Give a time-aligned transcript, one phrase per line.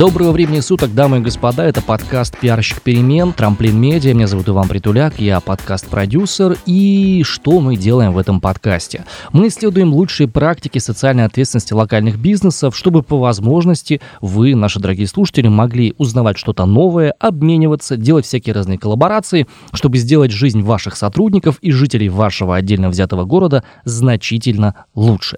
[0.00, 1.62] Доброго времени суток, дамы и господа.
[1.62, 4.14] Это подкаст «Пиарщик перемен», Трамплин Медиа.
[4.14, 6.56] Меня зовут Иван Притуляк, я подкаст-продюсер.
[6.64, 9.04] И что мы делаем в этом подкасте?
[9.34, 15.48] Мы исследуем лучшие практики социальной ответственности локальных бизнесов, чтобы по возможности вы, наши дорогие слушатели,
[15.48, 21.72] могли узнавать что-то новое, обмениваться, делать всякие разные коллаборации, чтобы сделать жизнь ваших сотрудников и
[21.72, 25.36] жителей вашего отдельно взятого города значительно лучше.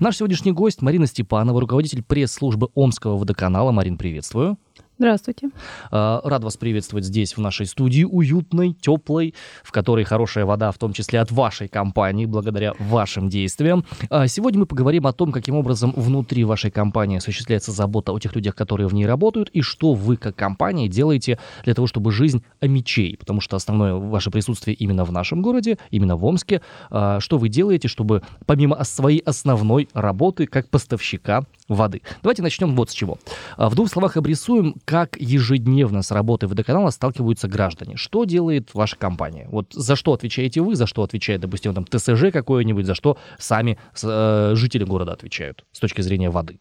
[0.00, 3.72] Наш сегодняшний гость Марина Степанова, руководитель пресс-службы Омского водоканала.
[3.72, 4.56] Марин, приветствую.
[4.98, 5.50] Здравствуйте.
[5.92, 10.78] А, рад вас приветствовать здесь, в нашей студии, уютной, теплой, в которой хорошая вода, в
[10.78, 13.84] том числе от вашей компании, благодаря вашим действиям.
[14.10, 18.34] А, сегодня мы поговорим о том, каким образом внутри вашей компании осуществляется забота о тех
[18.34, 22.42] людях, которые в ней работают, и что вы, как компания, делаете для того, чтобы жизнь
[22.58, 26.60] омичей, потому что основное ваше присутствие именно в нашем городе, именно в Омске.
[26.90, 32.02] А, что вы делаете, чтобы помимо своей основной работы как поставщика воды.
[32.22, 33.18] Давайте начнем вот с чего.
[33.56, 37.96] В двух словах обрисуем, как ежедневно с работой водоканала сталкиваются граждане?
[37.96, 39.48] Что делает ваша компания?
[39.50, 43.78] Вот за что отвечаете вы, за что отвечает, допустим, там ТСЖ какое-нибудь, за что сами
[44.02, 46.58] э, жители города отвечают с точки зрения воды?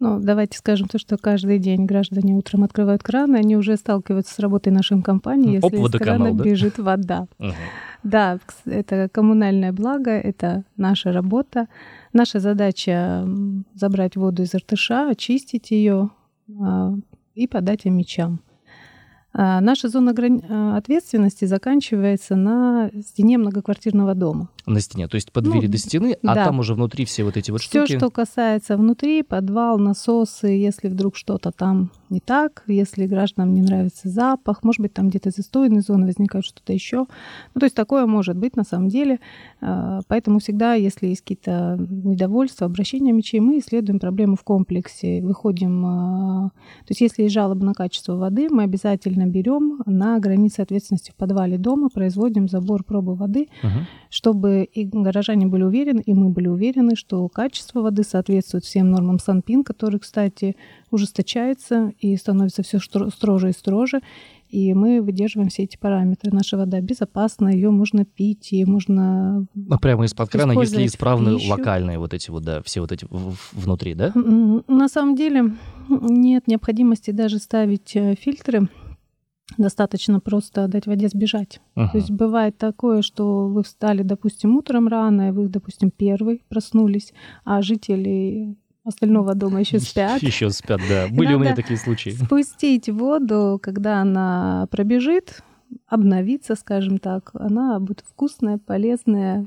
[0.00, 4.38] Ну, давайте скажем то, что каждый день граждане утром открывают краны, они уже сталкиваются с
[4.38, 6.42] работой нашей компании, если Оп, из крана да?
[6.42, 7.26] бежит вода.
[8.02, 11.66] Да, это коммунальное благо, это наша работа.
[12.12, 13.26] Наша задача
[13.74, 16.10] забрать воду из РТШ, очистить ее,
[16.60, 16.94] а,
[17.34, 18.40] и подать мечам.
[19.32, 24.48] А, наша зона а, ответственности заканчивается на стене многоквартирного дома.
[24.66, 26.44] На стене, то есть под двери ну, до стены, а да.
[26.46, 27.86] там уже внутри все вот эти вот Все, штуки.
[27.86, 33.62] Все, что касается внутри, подвал, насосы, если вдруг что-то там не так, если гражданам не
[33.62, 37.06] нравится запах, может быть, там где-то застойные зоны возникают что-то еще.
[37.54, 39.20] Ну, то есть такое может быть на самом деле.
[39.60, 45.82] А, поэтому всегда, если есть какие-то недовольства, обращения мечей, мы исследуем проблему в комплексе, выходим...
[45.82, 51.14] То есть если есть жалоба на качество воды, мы обязательно берем на границе ответственности в
[51.14, 53.86] подвале дома, производим забор пробы воды, угу.
[54.08, 59.18] чтобы и горожане были уверены, и мы были уверены, что качество воды соответствует всем нормам
[59.18, 60.56] Санпин, который, кстати,
[60.90, 64.00] ужесточается и становится все строже и строже.
[64.48, 66.32] И мы выдерживаем все эти параметры.
[66.32, 71.98] Наша вода безопасна, ее можно пить, и можно ну, прямо из-под крана, если исправны локальные
[71.98, 73.06] вот эти вот, да, все вот эти
[73.52, 74.12] внутри, да?
[74.14, 75.52] На самом деле
[75.88, 78.68] нет необходимости даже ставить э, фильтры.
[79.58, 81.60] Достаточно просто дать воде сбежать.
[81.74, 81.90] Uh-huh.
[81.90, 87.12] То есть бывает такое, что вы встали, допустим, утром рано, и вы, допустим, первый проснулись,
[87.44, 88.56] а жители
[88.90, 90.22] остального дома еще спят.
[90.22, 91.06] Еще спят, да.
[91.10, 92.10] Были у меня такие случаи.
[92.10, 95.42] Спустить воду, когда она пробежит,
[95.86, 99.46] обновиться, скажем так, она будет вкусная, полезная.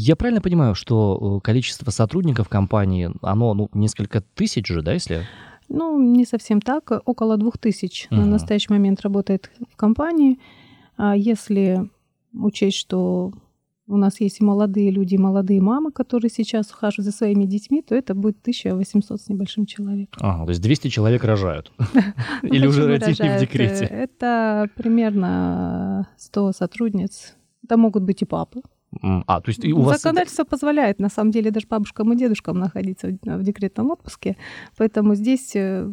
[0.00, 5.26] Я правильно понимаю, что э, количество сотрудников компании, оно ну, несколько тысяч же, да, если...
[5.68, 6.92] Ну, не совсем так.
[7.04, 8.16] Около двух тысяч uh-huh.
[8.16, 10.38] на настоящий момент работает в компании.
[10.96, 11.90] А если
[12.32, 13.32] учесть, что
[13.88, 17.82] у нас есть и молодые люди, и молодые мамы, которые сейчас ухаживают за своими детьми,
[17.82, 20.10] то это будет 1800 с небольшим человек.
[20.20, 21.72] Ага, то есть 200 человек рожают?
[22.42, 23.84] Или уже родили в декрете?
[23.84, 27.34] Это примерно 100 сотрудниц.
[27.64, 28.62] Это могут быть и папы.
[29.02, 29.98] А, то есть у вас...
[29.98, 34.36] Законодательство позволяет, на самом деле, даже бабушкам и дедушкам находиться в декретном отпуске,
[34.76, 35.92] поэтому здесь э,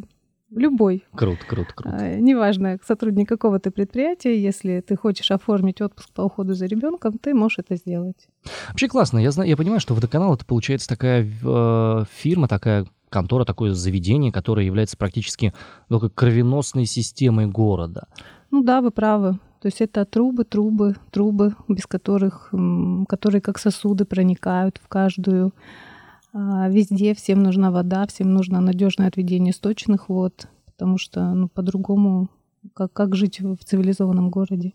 [0.55, 1.03] Любой.
[1.13, 1.97] Круто, круто, круто.
[1.97, 7.17] А, неважно, сотрудник какого ты предприятия, если ты хочешь оформить отпуск по уходу за ребенком,
[7.17, 8.29] ты можешь это сделать.
[8.69, 9.19] Вообще классно.
[9.19, 14.31] Я, знаю, я понимаю, что водоканал это получается такая э, фирма, такая контора, такое заведение,
[14.31, 15.53] которое является практически
[15.89, 18.07] такой кровеносной системой города.
[18.49, 19.39] Ну да, вы правы.
[19.61, 22.53] То есть это трубы, трубы, трубы, без которых,
[23.09, 25.53] которые как сосуды проникают в каждую
[26.35, 32.29] везде всем нужна вода, всем нужно надежное отведение сточных вод, потому что ну, по-другому
[32.73, 34.73] как, как жить в цивилизованном городе.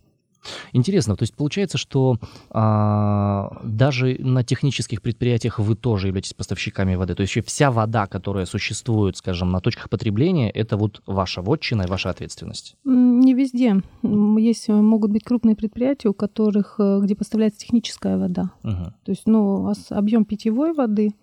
[0.72, 2.16] Интересно, то есть получается, что
[2.50, 7.14] а, даже на технических предприятиях вы тоже являетесь поставщиками воды.
[7.14, 11.86] То есть вся вода, которая существует, скажем, на точках потребления, это вот ваша вотчина и
[11.86, 12.76] ваша ответственность?
[12.84, 13.82] Не везде.
[14.02, 18.50] Есть, могут быть крупные предприятия, у которых, э, где поставляется техническая вода.
[18.64, 18.94] Угу.
[19.04, 21.10] То есть, ну, объем питьевой воды–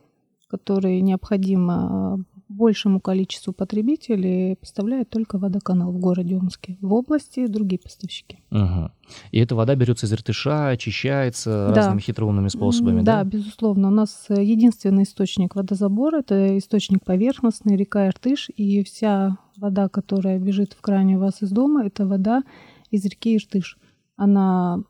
[0.47, 6.77] который необходимо большему количеству потребителей, поставляет только водоканал в городе Омске.
[6.81, 8.39] В области другие поставщики.
[8.51, 8.91] Угу.
[9.31, 11.75] И эта вода берется из РТШ, очищается да.
[11.75, 13.23] разными хитроумными способами, да?
[13.23, 13.89] Да, безусловно.
[13.89, 20.73] У нас единственный источник водозабора– это источник поверхностный, река Иртыш, и вся вода, которая бежит
[20.73, 22.44] в кране у вас из дома, это вода
[22.91, 23.77] из реки Иртыш.
[24.15, 24.83] Она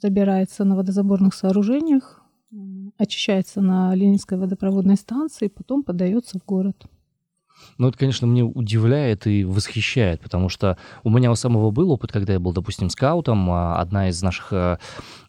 [0.00, 2.22] забирается на водозаборных сооружениях,
[2.98, 6.86] очищается на Ленинской водопроводной станции, потом подается в город.
[7.78, 12.12] Ну, это, конечно, мне удивляет и восхищает, потому что у меня у самого был опыт,
[12.12, 13.50] когда я был, допустим, скаутом.
[13.50, 14.78] А одна из наших э,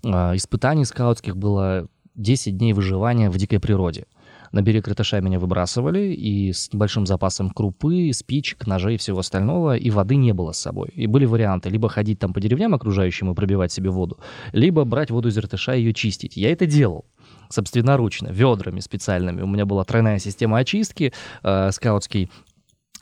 [0.03, 4.06] э, испытаний скаутских было 10 дней выживания в дикой природе.
[4.51, 9.75] На берег Рытыша меня выбрасывали, и с небольшим запасом крупы, спичек, ножей и всего остального,
[9.75, 10.89] и воды не было с собой.
[10.95, 14.17] И были варианты, либо ходить там по деревням окружающим и пробивать себе воду,
[14.53, 16.38] либо брать воду из Рытыша и ее чистить.
[16.38, 17.06] Я это делал
[17.50, 19.42] собственноручно, ведрами специальными.
[19.42, 21.13] У меня была тройная система очистки,
[21.44, 22.30] э, скаутский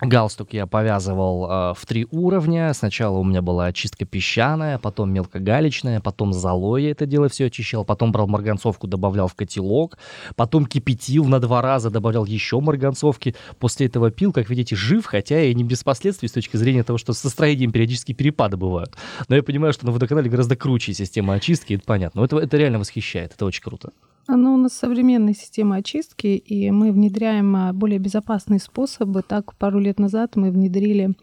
[0.02, 2.74] Галстук я повязывал э, в три уровня.
[2.74, 7.86] Сначала у меня была очистка песчаная, потом мелкогалечная, потом золой я это дело все очищал,
[7.86, 9.98] потом брал марганцовку, добавлял в котелок,
[10.36, 13.36] потом кипятил на два раза, добавлял еще марганцовки.
[13.60, 16.98] После этого пил, как видите, жив, хотя и не без последствий с точки зрения того,
[16.98, 18.96] что с настроением периодически перепады бывают.
[19.28, 22.22] Но я понимаю, что на водоканале гораздо круче система очистки, это понятно.
[22.22, 23.92] Но это, это реально восхищает, это очень круто.
[24.28, 29.22] Ну, у нас современная система очистки, и мы внедряем а, более безопасные способы.
[29.22, 31.16] Так, пару лет назад мы внедрили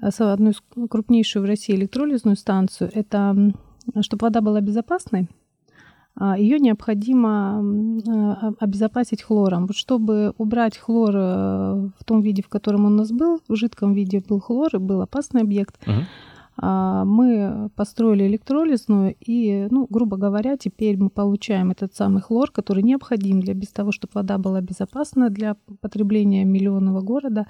[0.00, 2.90] а, одну из крупнейшую в России электролизную станцию.
[2.94, 3.52] Это
[4.02, 5.28] чтобы вода была безопасной,
[6.16, 7.60] а, ее необходимо
[8.58, 9.66] обезопасить хлором.
[9.66, 13.56] Вот чтобы убрать хлор э, в том виде, в котором он у нас был, в
[13.56, 16.02] жидком виде был хлор и был опасный объект, а,
[16.62, 23.40] мы построили электролизную, и, ну, грубо говоря, теперь мы получаем этот самый хлор, который необходим
[23.40, 27.46] для без того, чтобы вода была безопасна для потребления миллионного города.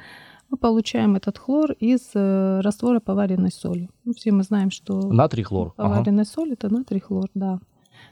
[0.48, 3.88] Мы получаем этот хлор из э, раствора поваренной соли.
[4.04, 5.72] Ну, все мы знаем, что натрий хлор.
[5.76, 6.32] Поваренная ага.
[6.32, 7.58] соль это натрий хлор, да.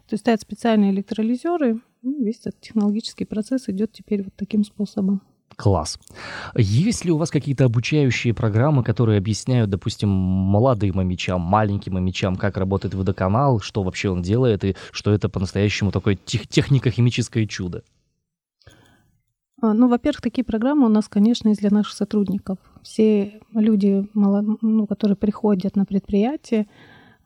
[0.09, 5.23] То есть стоят специальные электролизеры, ну, весь этот технологический процесс идет теперь вот таким способом.
[5.59, 5.99] Класс.
[6.57, 12.57] Есть ли у вас какие-то обучающие программы, которые объясняют, допустим, молодым амичам, маленьким амичам, как
[12.57, 17.83] работает водоканал, что вообще он делает, и что это по-настоящему такое тех- технико-химическое чудо?
[19.61, 22.59] А, ну, во-первых, такие программы у нас, конечно, есть для наших сотрудников.
[22.83, 26.69] Все люди, ну, которые приходят на предприятие,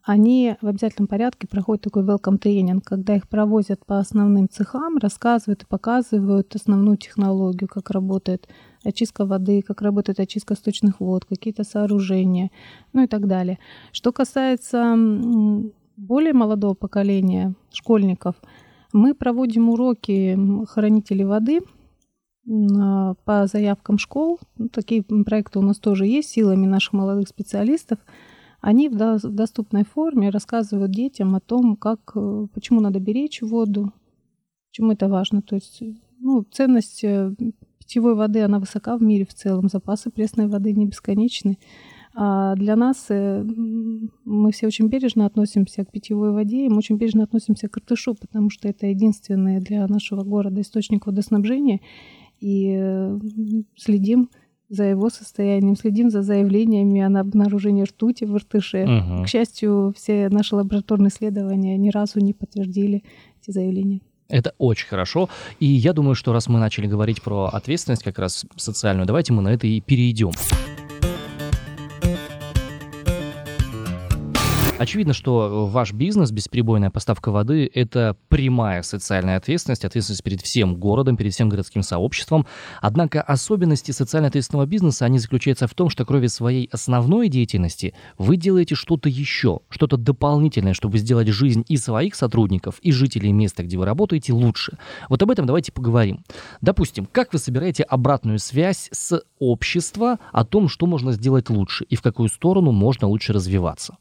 [0.05, 5.63] они в обязательном порядке проходят такой welcome тренинг, когда их провозят по основным цехам, рассказывают
[5.63, 8.49] и показывают основную технологию, как работает
[8.85, 12.51] очистка воды, как работает очистка сточных вод, какие-то сооружения,
[12.93, 13.61] ну и так далее.
[13.93, 14.97] Что касается
[15.97, 18.35] более молодого поколения, школьников,
[18.93, 21.61] мы проводим уроки хранителей воды
[22.45, 24.41] по заявкам школ.
[24.73, 28.01] Такие проекты у нас тоже есть силами наших молодых специалистов–
[28.63, 33.93] они в доступной форме рассказывают детям о том, как, э, почему надо беречь воду,
[34.71, 35.43] почему это важно.
[35.43, 35.83] То есть
[36.21, 37.35] ну, ценность э,
[37.81, 41.59] питьевой воды, она высока в мире в целом, запасы пресной воды не бесконечны.
[42.15, 46.99] А для нас э, мы все очень бережно относимся к питьевой воде, и мы очень
[46.99, 51.81] бережно относимся к Иртышу, потому что это единственный для нашего города источник водоснабжения,
[52.39, 53.19] и
[53.77, 54.29] следим
[54.73, 58.85] за его состоянием, следим за заявлениями о обнаружении ртути в Иртыше.
[58.85, 59.25] Угу.
[59.25, 63.05] К счастью, все наши лабораторные исследования ни разу не подтвердили
[63.43, 64.01] эти заявления.
[64.29, 65.29] Это очень хорошо.
[65.61, 69.43] И я думаю, что раз мы начали говорить про ответственность как раз социальную, давайте мы
[69.43, 70.33] на это и перейдем.
[74.83, 81.17] Очевидно, что ваш бизнес, бесперебойная поставка воды, это прямая социальная ответственность, ответственность перед всем городом,
[81.17, 82.49] перед всем городским сообществом.
[82.81, 88.37] Однако особенности социально ответственного бизнеса, они заключаются в том, что кроме своей основной деятельности вы
[88.37, 93.79] делаете что-то еще, что-то дополнительное, чтобы сделать жизнь и своих сотрудников, и жителей места, где
[93.79, 94.79] вы работаете, лучше.
[95.09, 96.25] Вот об этом давайте поговорим.
[96.61, 101.95] Допустим, как вы собираете обратную связь с общества о том, что можно сделать лучше и
[101.95, 103.97] в какую сторону можно лучше развиваться?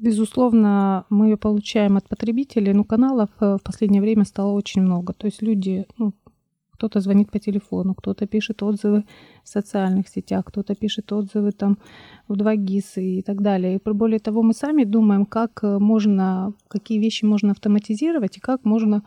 [0.00, 5.12] Безусловно, мы ее получаем от потребителей, но каналов э, в последнее время стало очень много.
[5.12, 6.12] То есть люди, ну,
[6.70, 9.04] кто-то звонит по телефону, кто-то пишет отзывы
[9.42, 11.78] в социальных сетях, кто-то пишет отзывы там
[12.28, 13.74] в 2GIS и так далее.
[13.74, 18.64] И более того, мы сами думаем, как э, можно, какие вещи можно автоматизировать и как
[18.64, 19.02] можно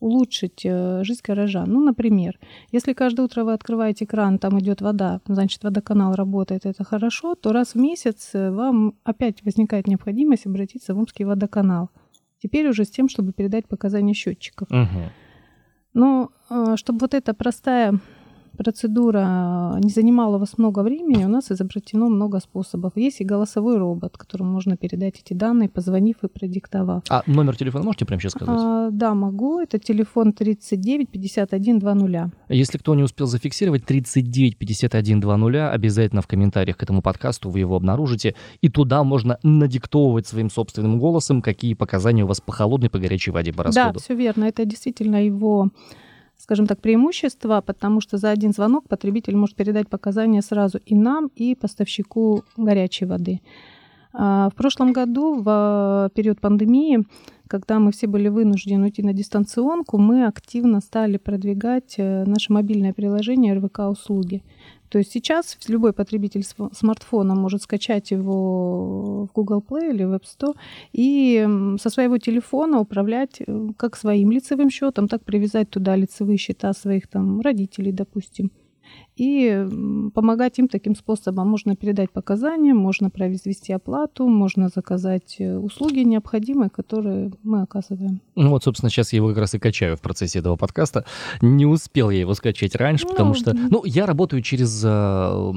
[0.00, 1.70] улучшить э, жизнь горожан.
[1.70, 2.38] Ну, например,
[2.72, 7.52] если каждое утро вы открываете кран, там идет вода, значит, водоканал работает, это хорошо, то
[7.52, 11.90] раз в месяц э, вам опять возникает необходимость обратиться в Омский водоканал.
[12.42, 14.68] Теперь уже с тем, чтобы передать показания счетчиков.
[14.70, 15.10] Угу.
[15.94, 18.00] Но э, чтобы вот эта простая
[18.60, 22.92] процедура не занимала вас много времени, у нас изобретено много способов.
[22.94, 27.02] Есть и голосовой робот, которому можно передать эти данные, позвонив и продиктовав.
[27.08, 28.60] А номер телефона можете прямо сейчас сказать?
[28.60, 29.60] А, да, могу.
[29.60, 32.32] Это телефон 39 51 20.
[32.50, 37.60] Если кто не успел зафиксировать, 39 51 20, обязательно в комментариях к этому подкасту вы
[37.60, 38.34] его обнаружите.
[38.60, 43.30] И туда можно надиктовывать своим собственным голосом, какие показания у вас по холодной, по горячей
[43.30, 43.94] воде, по расходу.
[43.94, 44.44] Да, все верно.
[44.44, 45.70] Это действительно его
[46.40, 51.30] скажем так, преимущество, потому что за один звонок потребитель может передать показания сразу и нам,
[51.36, 53.40] и поставщику горячей воды.
[54.12, 57.04] А, в прошлом году, в период пандемии,
[57.46, 62.92] когда мы все были вынуждены уйти на дистанционку, мы активно стали продвигать э, наше мобильное
[62.92, 64.42] приложение РВК-услуги.
[64.90, 70.24] То есть сейчас любой потребитель смартфона может скачать его в Google Play или в App
[70.24, 70.56] Store
[70.92, 71.46] и
[71.80, 77.06] со своего телефона управлять э, как своим лицевым счетом, так привязать туда лицевые счета своих
[77.06, 78.50] там родителей, допустим
[79.20, 79.66] и
[80.14, 81.46] помогать им таким способом.
[81.46, 88.22] Можно передать показания, можно произвести оплату, можно заказать э, услуги необходимые, которые мы оказываем.
[88.34, 91.04] Ну вот, собственно, сейчас я его как раз и качаю в процессе этого подкаста.
[91.42, 95.52] Не успел я его скачать раньше, ну, потому что, ну, я работаю через э,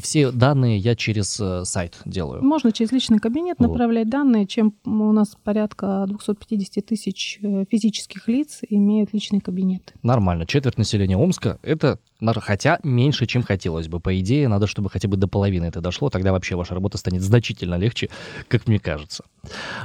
[0.00, 2.42] все данные, я через э, сайт делаю.
[2.42, 3.68] Можно через личный кабинет вот.
[3.68, 7.38] направлять данные, чем у нас порядка 250 тысяч
[7.70, 9.92] физических лиц имеют личный кабинет.
[10.02, 10.46] Нормально.
[10.46, 11.98] Четверть населения Омска— это
[12.40, 14.00] хотя меньше, чем хотелось бы.
[14.00, 17.22] По идее, надо, чтобы хотя бы до половины это дошло, тогда вообще ваша работа станет
[17.22, 18.08] значительно легче,
[18.48, 19.24] как мне кажется.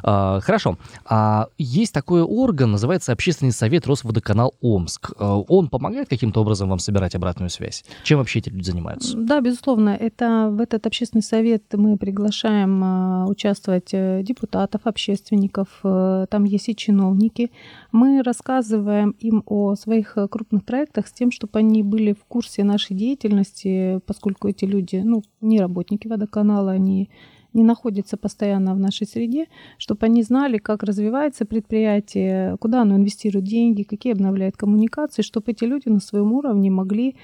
[0.03, 0.77] А, хорошо.
[1.06, 5.12] А, есть такой орган, называется Общественный совет Росводоканал Омск.
[5.17, 7.84] А, он помогает каким-то образом вам собирать обратную связь?
[8.03, 9.17] Чем вообще эти люди занимаются?
[9.17, 9.89] Да, безусловно.
[9.89, 16.70] Это, в этот общественный совет мы приглашаем а, участвовать э, депутатов, общественников, э, там есть
[16.70, 17.51] и чиновники.
[17.91, 22.63] Мы рассказываем им о своих э, крупных проектах с тем, чтобы они были в курсе
[22.63, 27.10] нашей деятельности, поскольку эти люди, ну, не работники водоканала, они
[27.53, 33.46] не находятся постоянно в нашей среде, чтобы они знали, как развивается предприятие, куда оно инвестирует
[33.46, 37.15] деньги, какие обновляет коммуникации, чтобы эти люди на своем уровне могли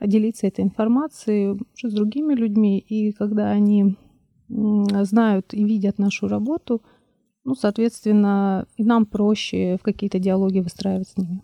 [0.00, 2.78] делиться этой информацией с другими людьми.
[2.78, 3.96] И когда они
[4.48, 6.82] знают и видят нашу работу,
[7.44, 11.40] ну, соответственно, и нам проще в какие-то диалоги выстраивать с ними.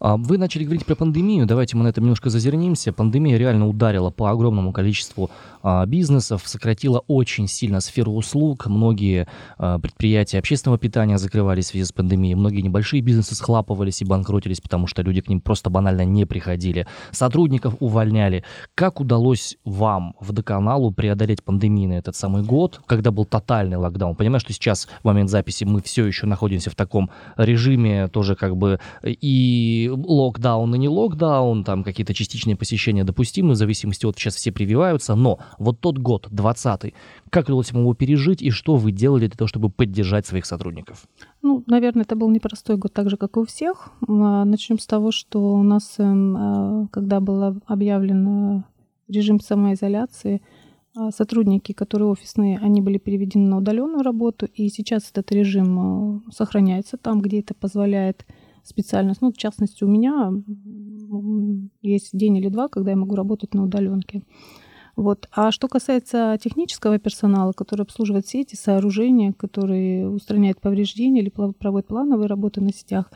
[0.00, 2.92] А, вы начали говорить про пандемию, давайте мы на этом немножко зазернимся.
[2.92, 5.30] Пандемия реально ударила по огромному количеству
[5.62, 8.66] а, бизнесов, сократила очень сильно сферу услуг.
[8.66, 14.04] Многие а, предприятия общественного питания закрывались в связи с пандемией, многие небольшие бизнесы схлапывались и
[14.04, 16.86] банкротились, потому что люди к ним просто банально не приходили.
[17.10, 18.44] Сотрудников увольняли.
[18.74, 24.16] Как удалось вам, в Доканалу, преодолеть пандемийный этот самый год, когда был тотальный локдаун?
[24.16, 28.56] Понимаю, что сейчас в момент записи мы все еще находимся в таком режиме тоже как
[28.56, 29.53] бы и
[29.90, 35.14] локдаун и не локдаун, там какие-то частичные посещения допустимы, в зависимости от сейчас все прививаются,
[35.14, 36.94] но вот тот год, 20-й,
[37.30, 41.06] как удалось ему его пережить и что вы делали для того, чтобы поддержать своих сотрудников?
[41.42, 43.92] Ну, наверное, это был непростой год, так же, как и у всех.
[44.08, 48.64] А, Начнем с того, что у нас, эм, а, когда был объявлен
[49.08, 50.42] режим самоизоляции,
[50.96, 56.96] а, сотрудники, которые офисные, они были переведены на удаленную работу, и сейчас этот режим сохраняется
[56.96, 58.24] там, где это позволяет
[58.64, 59.20] специальность.
[59.20, 60.32] Ну, в частности, у меня
[61.82, 64.22] есть день или два, когда я могу работать на удаленке.
[64.96, 65.28] Вот.
[65.32, 72.28] А что касается технического персонала, который обслуживает сети, сооружения, которые устраняют повреждения или проводят плановые
[72.28, 73.10] работы на сетях,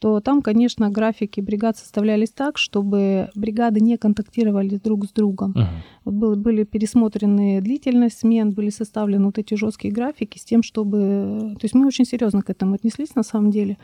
[0.00, 5.52] то там, конечно, графики бригад составлялись так, чтобы бригады не контактировали друг с другом.
[5.52, 5.66] Uh-huh.
[6.06, 11.54] Вот был, были пересмотрены длительность смен, были составлены вот эти жесткие графики с тем, чтобы...
[11.60, 13.76] То есть мы очень серьезно к этому отнеслись на самом деле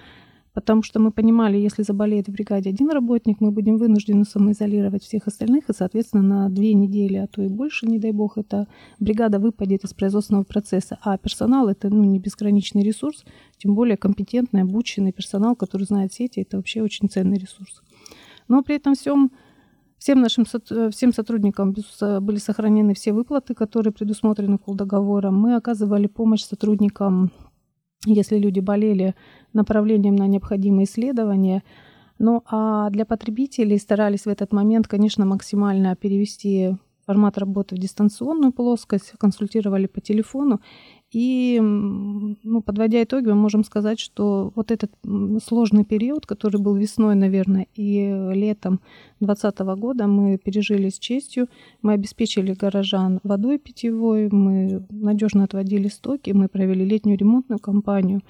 [0.56, 5.26] потому что мы понимали, если заболеет в бригаде один работник, мы будем вынуждены самоизолировать всех
[5.26, 8.66] остальных, и, соответственно, на две недели, а то и больше, не дай бог, эта
[8.98, 10.98] бригада выпадет из производственного процесса.
[11.02, 13.26] А персонал— это ну, не безграничный ресурс,
[13.58, 17.82] тем более компетентный, обученный персонал, который знает сети, это вообще очень ценный ресурс.
[18.48, 19.30] Но при этом всем
[19.98, 21.74] Всем нашим всем сотрудникам
[22.20, 25.40] были сохранены все выплаты, которые предусмотрены договором.
[25.40, 27.32] Мы оказывали помощь сотрудникам
[28.04, 29.14] если люди болели
[29.52, 31.62] направлением на необходимые исследования.
[32.18, 36.76] Ну а для потребителей старались в этот момент, конечно, максимально перевести
[37.06, 40.60] формат работы в дистанционную плоскость, консультировали по телефону.
[41.12, 44.90] И, ну, подводя итоги, мы можем сказать, что вот этот
[45.44, 48.80] сложный период, который был весной, наверное, и летом
[49.20, 51.48] 2020 года, мы пережили с честью.
[51.80, 58.22] Мы обеспечили горожан водой питьевой, мы надежно отводили стоки, мы провели летнюю ремонтную кампанию.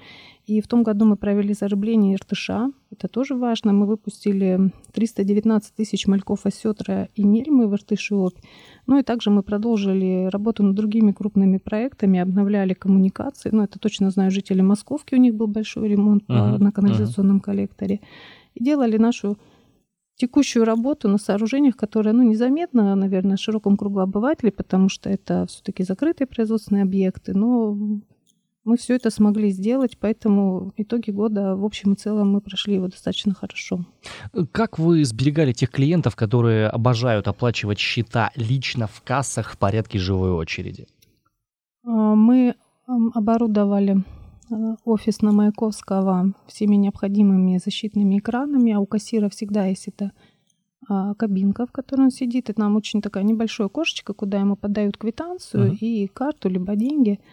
[0.47, 2.71] И в том году мы провели зарыбление Иртыша.
[2.89, 3.73] Это тоже важно.
[3.73, 8.37] Мы выпустили 319 тысяч мальков осетра и нельмы в Иртыш и Обь.
[8.85, 13.49] Ну и также мы продолжили работу над другими крупными проектами, обновляли коммуникации.
[13.51, 17.41] Ну, это точно знаю жители Московки, у них был большой ремонт uh-huh, на канализационном uh-huh.
[17.41, 17.99] коллекторе.
[18.55, 19.37] И делали нашу
[20.15, 25.83] текущую работу на сооружениях, которые, ну, незаметно, наверное, широкому кругу обывателей, потому что это все-таки
[25.83, 27.99] закрытые производственные объекты, но
[28.67, 32.87] мы все это смогли сделать, поэтому итоги года в общем и целом мы прошли его
[32.87, 33.85] достаточно хорошо.
[34.51, 40.31] Как вы сберегали тех клиентов, которые обожают оплачивать счета лично в кассах в порядке живой
[40.31, 40.85] очереди?
[41.85, 42.55] А, мы
[43.13, 44.03] оборудовали
[44.51, 50.11] а, офис на Маяковского всеми необходимыми защитными экранами, а у кассира всегда есть это
[50.89, 54.97] а, кабинка, в которой он сидит, и там очень такая небольшое окошечко, куда ему подают
[54.97, 55.77] квитанцию uh-huh.
[55.77, 57.21] и карту, либо деньги–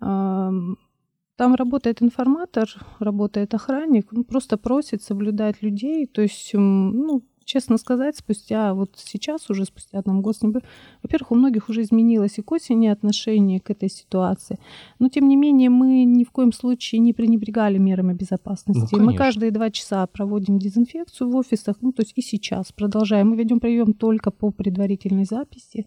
[0.00, 6.06] там работает информатор, работает охранник, он просто просит соблюдать людей.
[6.06, 10.36] То есть, ну, честно сказать, спустя вот сейчас уже, спустя там год,
[11.02, 14.58] во-первых, у многих уже изменилось и к осени отношение к этой ситуации.
[14.98, 18.94] Но, тем не менее, мы ни в коем случае не пренебрегали мерами безопасности.
[18.94, 23.30] Ну, мы каждые два часа проводим дезинфекцию в офисах, ну, то есть и сейчас продолжаем.
[23.30, 25.86] Мы ведем прием только по предварительной записи.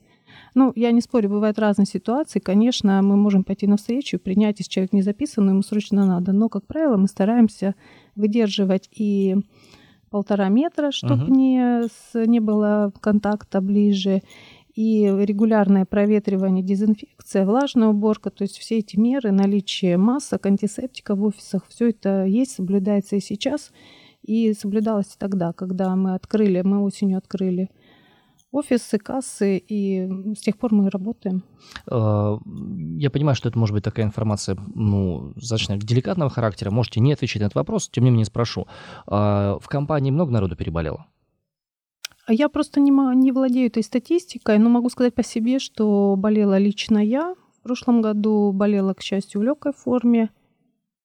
[0.54, 2.40] Ну, я не спорю, бывают разные ситуации.
[2.40, 6.34] Конечно, мы можем пойти навстречу, принять, если человек не записан, ему срочно надо.
[6.34, 7.76] Но, как правило, мы стараемся
[8.16, 9.36] выдерживать и
[10.10, 11.34] полтора метра, чтобы угу.
[11.34, 14.22] не, с, не было контакта ближе,
[14.76, 21.24] и регулярное проветривание, дезинфекция, влажная уборка, то есть все эти меры, наличие масок, антисептика в
[21.24, 23.72] офисах, все это есть, соблюдается и сейчас,
[24.24, 27.70] и соблюдалось тогда, когда мы открыли, мы осенью открыли
[28.52, 31.44] офисы, кассы, и с тех пор мы работаем.
[31.88, 32.38] А,
[32.98, 36.72] я понимаю, что это может быть такая информация, ну, достаточно деликатного характера.
[36.72, 38.68] Можете не отвечать на этот вопрос, тем не менее спрошу.
[39.08, 41.08] А, в компании много народу переболело?
[42.28, 47.00] Я просто не, не владею этой статистикой, но могу сказать по себе, что болела лично
[47.00, 47.36] я.
[47.60, 50.30] В прошлом году болела, к счастью, в легкой форме.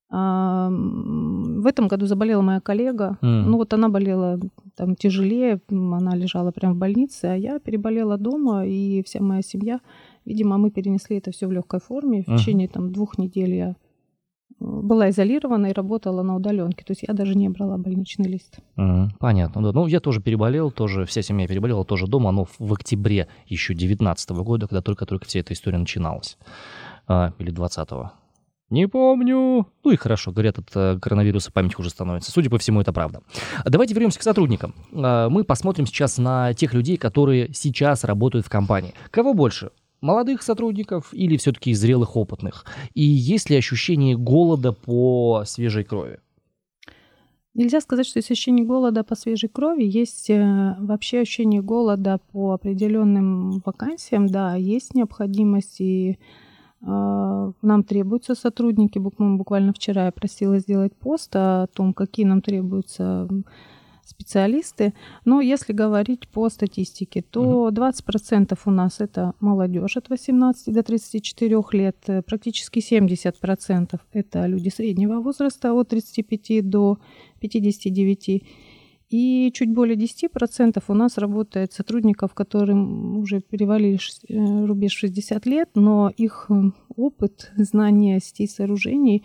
[0.09, 3.19] В этом году заболела моя коллега.
[3.23, 3.43] Mm.
[3.47, 4.39] Ну вот она болела
[4.77, 9.81] там тяжелее, она лежала прямо в больнице, а я переболела дома, и вся моя семья,
[10.25, 12.23] видимо, мы перенесли это все в легкой форме.
[12.23, 12.39] В uh-huh.
[12.39, 13.75] течение там двух недель я э,
[14.59, 16.85] была изолирована и работала на удаленке.
[16.85, 18.61] То есть я даже не брала больничный лист.
[18.79, 19.61] Mm, понятно.
[19.61, 19.73] Да.
[19.73, 24.31] Ну, я тоже переболел, тоже вся семья переболела, тоже дома, но в октябре еще 2019
[24.31, 26.39] года, когда только-только вся эта история начиналась.
[27.09, 28.13] А, или 20-го.
[28.69, 29.69] Не помню.
[29.85, 32.33] Ну и хорошо, говорят, от э, коронавируса память хуже становится.
[32.33, 33.23] Судя по всему, это правда.
[33.65, 34.75] Давайте вернемся к сотрудникам.
[34.93, 38.95] А, мы посмотрим сейчас на тех людей, которые сейчас работают в компании.
[39.13, 39.71] Кого больше?
[40.01, 42.65] Молодых сотрудников или все-таки зрелых, опытных?
[42.93, 46.19] И есть ли ощущение голода по свежей крови?
[47.55, 49.85] Нельзя сказать, что есть ощущение голода по свежей крови.
[49.85, 54.27] Есть э, вообще ощущение голода по определенным вакансиям.
[54.27, 56.19] Да, есть необходимость и
[56.81, 58.99] нам требуются сотрудники.
[58.99, 63.29] Буквально вчера я просила сделать пост о том, какие нам требуются
[64.05, 64.95] специалисты.
[65.25, 71.63] Но если говорить по статистике, то 20% у нас это молодежь от 18 до 34
[71.73, 76.99] лет, практически 70% это люди среднего возраста от 35 до
[77.41, 78.45] 59
[79.09, 85.71] и чуть более 10% у нас работает сотрудников, которым уже перевалили э, рубеж 60 лет,
[85.75, 86.55] но их э,
[86.97, 89.25] опыт, знания сетей сооружений,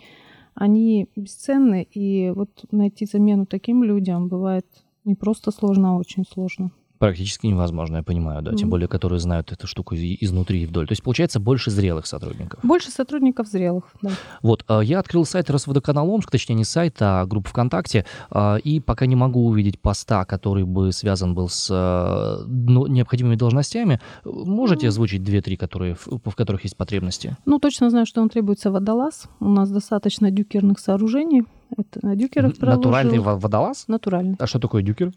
[0.54, 1.88] они бесценны.
[1.90, 4.66] И вот найти замену таким людям бывает
[5.04, 6.70] не просто сложно, а очень сложно
[7.02, 8.56] практически невозможно, я понимаю, да, mm-hmm.
[8.56, 10.86] тем более, которые знают эту штуку изнутри и вдоль.
[10.86, 12.60] То есть, получается, больше зрелых сотрудников.
[12.62, 14.10] Больше сотрудников зрелых, да.
[14.40, 18.78] Вот, а, я открыл сайт Росводоканал Омск, точнее, не сайт, а группу ВКонтакте, а, и
[18.78, 24.00] пока не могу увидеть поста, который бы связан был с а, ну, необходимыми должностями.
[24.24, 27.36] Можете озвучить две-три, которые, в которых есть потребности?
[27.46, 29.28] Ну, точно знаю, что он требуется водолаз.
[29.40, 31.42] У нас достаточно дюкерных сооружений.
[31.76, 32.82] Это на дюкерах проложил.
[32.82, 33.88] Натуральный водолаз?
[33.88, 34.36] Натуральный.
[34.38, 35.12] А что такое дюкер?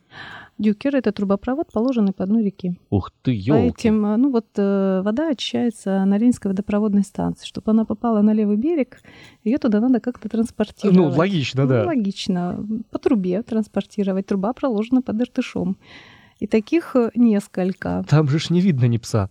[0.57, 2.79] Дюкер— это трубопровод, положенный по дну реки.
[2.89, 3.51] Ух ты, елки.
[3.51, 7.45] По этим, ну вот э, вода очищается на Ленинской водопроводной станции.
[7.45, 9.01] Чтобы она попала на левый берег,
[9.43, 10.97] ее туда надо как-то транспортировать.
[10.97, 11.85] Ну, логично, ну, да.
[11.85, 12.65] Логично.
[12.89, 14.27] По трубе транспортировать.
[14.27, 15.77] Труба проложена под иртышом.
[16.39, 18.05] И таких э, несколько.
[18.09, 19.29] Там же ж не видно ни пса.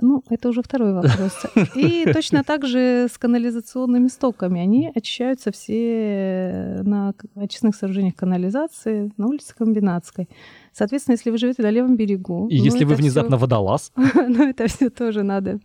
[0.00, 1.46] Ну, это уже второй вопрос.
[1.76, 4.60] И точно так же с канализационными стоками.
[4.60, 10.28] Они очищаются все на очистных сооружениях канализации на улице Комбинатской.
[10.72, 12.48] Соответственно, если вы живете на левом берегу...
[12.48, 13.42] И ну, если вы внезапно всё...
[13.42, 13.92] водолаз...
[14.14, 15.60] ну, это все тоже надо.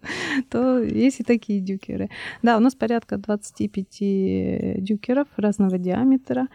[0.49, 2.09] То есть и такие дюкеры.
[2.43, 6.47] Да, у нас порядка 25 дюкеров разного диаметра.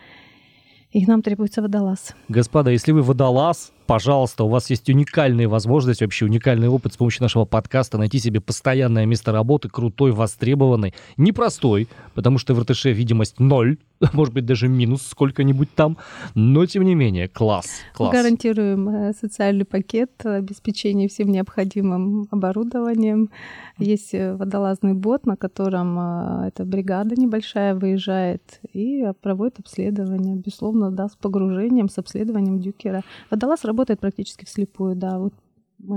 [0.92, 2.14] И нам требуется водолаз.
[2.28, 7.22] Господа, если вы водолаз, пожалуйста, у вас есть уникальная возможность, вообще уникальный опыт с помощью
[7.22, 13.40] нашего подкаста найти себе постоянное место работы, крутой, востребованный, непростой, потому что в РТШ видимость
[13.40, 13.78] ноль,
[14.12, 15.98] может быть, даже минус сколько-нибудь там,
[16.34, 18.12] но тем не менее, класс, класс.
[18.12, 23.30] Гарантируем э, социальный пакет, обеспечение всем необходимым оборудованием.
[23.78, 30.90] Есть э, водолазный бот, на котором э, эта бригада небольшая выезжает и проводит обследование, безусловно,
[30.90, 33.02] да, с погружением, с обследованием дюкера.
[33.30, 35.34] Водолаз работает практически вслепую, да, вот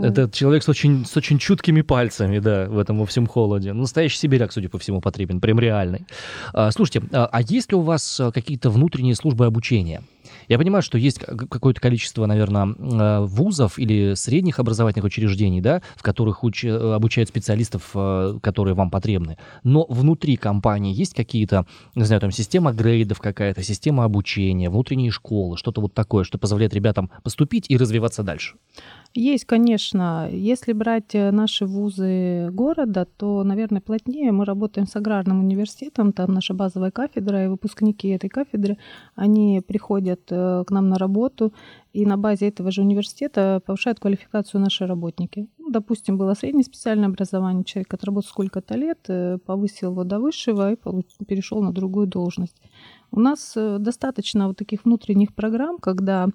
[0.02, 3.74] это человек с очень, с очень чуткими пальцами, да, в этом во всем холоде.
[3.74, 6.06] Настоящий сибиряк, судя по всему, потребен, прям реальный.
[6.54, 10.02] А, слушайте, а, а есть ли у вас а, какие-то внутренние службы обучения?
[10.48, 16.04] Я понимаю, что есть какое-то количество, наверное, э, вузов или средних образовательных учреждений, да, в
[16.04, 16.64] которых уч...
[16.64, 19.38] Э, обучают специалистов, э, которые вам потребны.
[19.64, 25.58] Но внутри компании есть какие-то, не знаю, там система грейдов какая-то, система обучения, внутренние школы,
[25.58, 28.56] что-то вот такое, что позволяет ребятам поступить и развиваться дальше?
[29.14, 30.30] Есть, конечно.
[30.32, 36.54] Если брать наши вузы города, то, наверное, плотнее мы работаем с аграрным университетом, там наша
[36.54, 38.78] базовая кафедра, и выпускники этой кафедры,
[39.16, 41.54] они приходят Э, к нам на работу,
[41.94, 45.48] и на базе этого же университета повышают квалификацию наши работники.
[45.58, 50.74] Ну, допустим, было среднее специальное образование, человек отработал сколько-то лет, э, повысил его до высшего
[50.74, 50.78] и
[51.26, 52.62] перешел на другую должность.
[53.12, 56.28] У нас э, достаточно вот таких внутренних программ, когда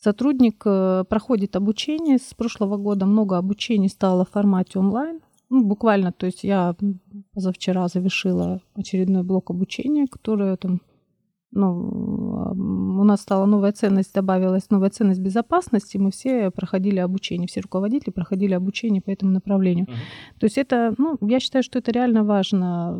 [0.00, 0.62] сотрудник
[1.08, 2.18] проходит обучение.
[2.18, 5.20] С прошлого года много обучений стало в формате онлайн.
[5.50, 6.76] Ну, буквально, то есть я
[7.32, 10.80] позавчера завершила очередной блок обучения, которое там
[11.50, 12.52] ну,
[13.00, 18.10] у нас стала новая ценность, добавилась новая ценность безопасности, мы все проходили обучение, все руководители
[18.10, 19.86] проходили обучение по этому направлению.
[19.86, 20.40] Uh-huh.
[20.40, 22.92] То есть это, ну, я считаю, что это реально важно.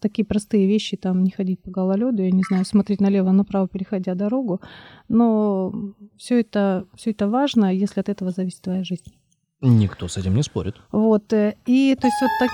[0.00, 4.14] Такие простые вещи, там, не ходить по гололеду, я не знаю, смотреть налево, направо, переходя
[4.14, 4.60] дорогу,
[5.08, 5.72] но
[6.16, 9.14] все это, все это важно, если от этого зависит твоя жизнь.
[9.60, 10.76] Никто с этим не спорит.
[10.92, 12.50] Вот, э, и то есть вот так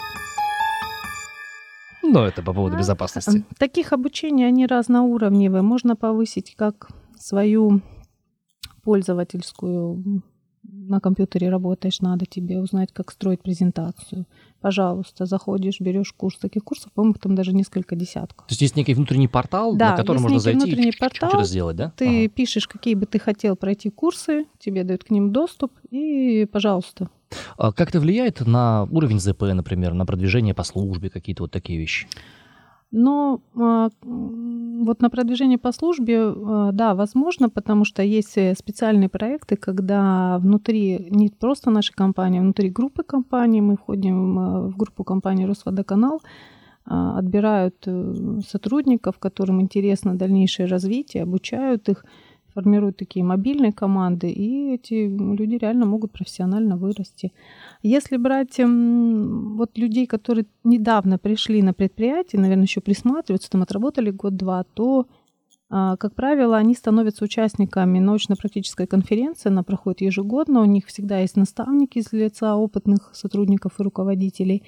[2.06, 3.44] но это по поводу безопасности.
[3.58, 5.62] Таких обучений, они разноуровневые.
[5.62, 7.80] Можно повысить как свою
[8.82, 10.22] пользовательскую
[10.88, 14.26] на компьютере работаешь, надо тебе узнать, как строить презентацию.
[14.60, 16.38] Пожалуйста, заходишь, берешь курс.
[16.38, 18.46] Таких курсов, по-моему, там даже несколько десятков.
[18.46, 21.44] То есть есть некий внутренний портал, да, на который можно зайти внутренний и портал, что-то
[21.44, 21.92] сделать, да?
[21.96, 22.34] Ты ага.
[22.34, 27.08] пишешь, какие бы ты хотел пройти курсы, тебе дают к ним доступ, и пожалуйста.
[27.56, 31.78] А как это влияет на уровень ЗП, например, на продвижение по службе, какие-то вот такие
[31.78, 32.06] вещи?
[32.96, 39.08] Но а, вот на продвижение по службе, а, да, возможно, потому что есть э, специальные
[39.08, 45.02] проекты, когда внутри не просто нашей компании, а внутри группы компаний, мы входим в группу
[45.02, 46.20] компании Росводоканал,
[46.84, 52.04] отбирают э, сотрудников, которым интересно дальнейшее развитие, обучают их,
[52.54, 57.32] формируют такие мобильные команды, и эти люди реально могут профессионально вырасти.
[57.82, 64.10] Если брать эм, вот людей, которые недавно пришли на предприятие, наверное, еще присматриваются, там отработали
[64.10, 65.06] год-два, то,
[65.68, 71.36] а, как правило, они становятся участниками научно-практической конференции, она проходит ежегодно, у них всегда есть
[71.36, 74.62] наставники из лица опытных сотрудников и руководителей,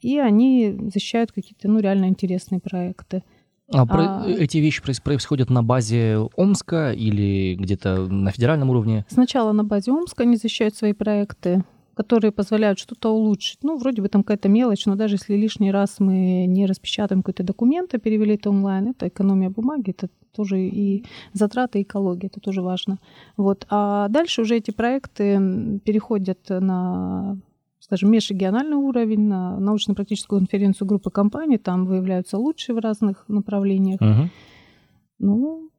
[0.00, 3.24] и они защищают какие-то ну, реально интересные проекты.
[3.72, 9.06] А, а эти вещи происходят на базе Омска или где-то на федеральном уровне?
[9.08, 13.58] Сначала на базе Омска они защищают свои проекты, которые позволяют что-то улучшить.
[13.62, 17.42] Ну, вроде бы там какая-то мелочь, но даже если лишний раз мы не распечатаем какой-то
[17.42, 22.60] документ, а перевели это онлайн, это экономия бумаги, это тоже и затраты экологии, это тоже
[22.60, 22.98] важно.
[23.36, 23.66] Вот.
[23.70, 27.38] А дальше уже эти проекты переходят на
[27.84, 34.00] скажем, межрегиональный уровень, на научно-практическую конференцию группы компаний, там выявляются лучшие в разных направлениях.
[34.00, 34.30] Угу.
[35.18, 35.70] Ну,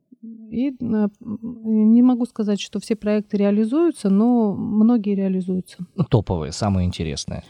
[0.51, 5.77] и э, не могу сказать, что все проекты реализуются, но многие реализуются.
[6.09, 7.43] Топовые, самые интересные.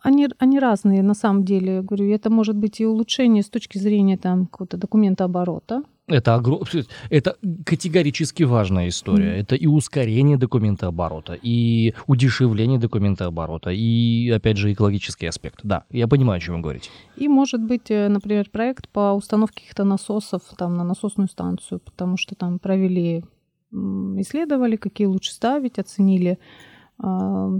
[0.00, 1.74] Они, они разные, на самом деле.
[1.74, 5.82] Я говорю, это может быть и улучшение с точки зрения там, какого-то документа оборота.
[6.10, 6.62] Это, огром...
[7.08, 9.36] это категорически важная история.
[9.36, 9.40] Mm.
[9.40, 15.60] Это и ускорение документа оборота, и удешевление документа оборота, и, опять же, экологический аспект.
[15.62, 16.90] Да, я понимаю, о чем вы говорите.
[17.16, 22.16] И может быть, э, например, проект по установке каких-то насосов там, на насосную станцию, потому
[22.16, 23.24] что там провели,
[23.72, 26.38] исследовали, какие лучше ставить, оценили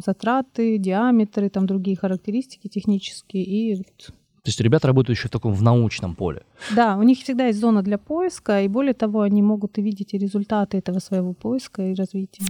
[0.04, 3.44] затраты, диаметры, там другие характеристики технические.
[3.44, 3.82] И
[4.42, 6.42] то есть ребята работают еще в таком в научном поле.
[6.74, 10.14] Да, у них всегда есть зона для поиска, и более того, они могут и видеть
[10.14, 12.44] и результаты этого своего поиска и развития.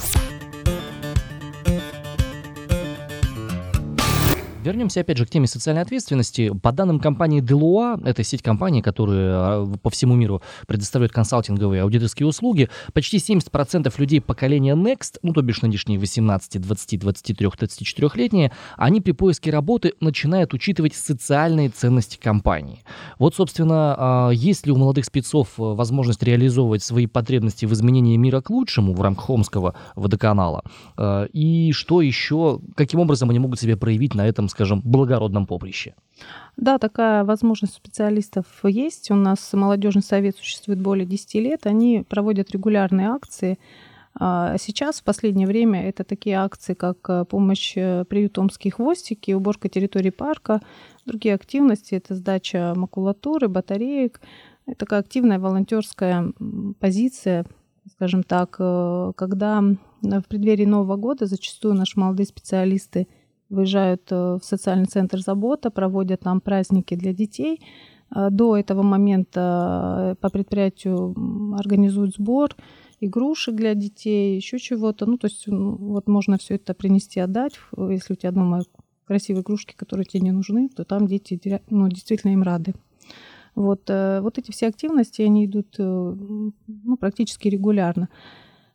[4.62, 6.52] Вернемся опять же к теме социальной ответственности.
[6.62, 12.26] По данным компании Deloitte, это сеть компаний, которые а, по всему миру предоставляют консалтинговые аудиторские
[12.26, 19.00] услуги, почти 70% людей поколения Next, ну то бишь нынешние 18, 20, 23, 34-летние, они
[19.00, 22.82] при поиске работы начинают учитывать социальные ценности компании.
[23.18, 28.18] Вот, собственно, а, есть ли у молодых спецов э, возможность реализовывать свои потребности в изменении
[28.18, 30.62] мира к лучшему в рамках Хомского водоканала?
[30.98, 35.94] А, и что еще, каким образом они могут себя проявить на этом скажем, благородном поприще?
[36.56, 39.10] Да, такая возможность специалистов есть.
[39.10, 41.66] У нас молодежный совет существует более 10 лет.
[41.66, 43.58] Они проводят регулярные акции.
[44.14, 49.68] А сейчас, в последнее время, это такие акции, как э, помощь э, приютомские хвостики, уборка
[49.68, 50.60] территории парка,
[51.06, 54.20] другие активности, это сдача макулатуры, батареек.
[54.66, 56.32] Это такая активная волонтерская
[56.80, 57.46] позиция,
[57.92, 59.62] скажем так, э, когда
[60.02, 63.06] в преддверии Нового года зачастую наши молодые специалисты–
[63.50, 67.60] выезжают э, в социальный центр «Забота», проводят там праздники для детей.
[68.14, 71.14] Э, до этого момента э, по предприятию
[71.58, 72.56] организуют сбор
[73.00, 75.06] игрушек для детей, еще чего-то.
[75.06, 77.54] Ну, то есть вот можно все это принести, отдать.
[77.76, 78.62] Если у тебя дома
[79.06, 82.74] красивые игрушки, которые тебе не нужны, то там дети ну, действительно им рады.
[83.56, 86.52] Вот, вот эти все активности, они идут ну,
[87.00, 88.10] практически регулярно.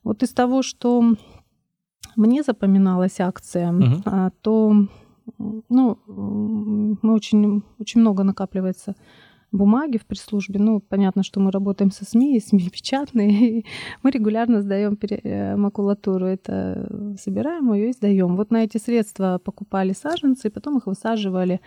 [0.03, 1.15] Вот из того, что
[2.15, 4.31] мне запоминалась акция, угу.
[4.41, 4.87] то
[5.37, 8.95] ну, мы очень, очень много накапливается
[9.51, 10.59] бумаги в пресс-службе.
[10.59, 13.63] Ну, понятно, что мы работаем со СМИ, и СМИ печатные.
[14.03, 16.25] мы регулярно сдаем э, макулатуру.
[16.25, 18.35] Это собираем ее и сдаем.
[18.35, 21.61] Вот на эти средства покупали саженцы, и потом их высаживали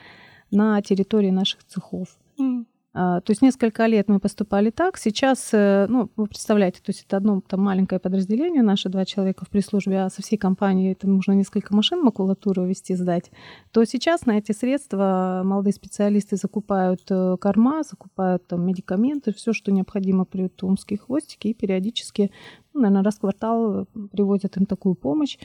[0.50, 2.08] на территории наших цехов.
[2.38, 2.64] Mm.
[2.94, 4.96] А, то есть несколько лет мы поступали так.
[4.96, 9.44] Сейчас, э, ну, вы представляете, то есть это одно там маленькое подразделение, наши два человека
[9.44, 13.30] в пресс-службе, а со всей компанией это нужно несколько машин макулатуру вести, сдать.
[13.72, 19.70] То сейчас на эти средства молодые специалисты закупают э, корма, закупают там медикаменты, все, что
[19.70, 22.30] необходимо при томские хвостики, и периодически,
[22.72, 25.38] ну, наверное, раз в квартал привозят им такую помощь.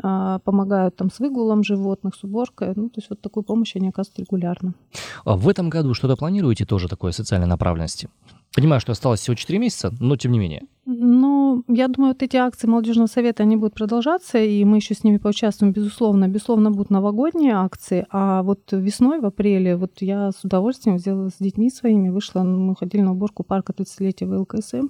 [0.00, 2.72] А, помогают там с выгулом животных, с уборкой.
[2.76, 4.74] Ну, то есть вот такую помощь они оказывают регулярно.
[5.24, 8.08] А в этом году что-то планируете тоже такой социальной направленности?
[8.58, 10.64] Понимаю, что осталось всего 4 месяца, но тем не менее.
[10.84, 15.04] Ну, я думаю, вот эти акции молодежного совета, они будут продолжаться, и мы еще с
[15.04, 16.26] ними поучаствуем, безусловно.
[16.26, 21.36] Безусловно, будут новогодние акции, а вот весной, в апреле, вот я с удовольствием взяла с
[21.38, 24.88] детьми своими, вышла, мы ходили на уборку парка 30-летия в ЛКСМ,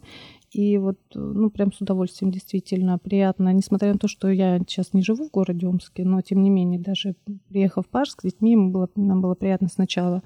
[0.51, 5.03] и вот, ну, прям с удовольствием действительно приятно, несмотря на то, что я сейчас не
[5.03, 7.17] живу в городе Омске, но тем не менее, даже
[7.51, 10.23] приехав в парк с детьми, было, нам было приятно сначала